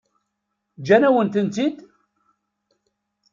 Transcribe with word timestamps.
Ǧǧan-awen-tent-id. 0.79 1.77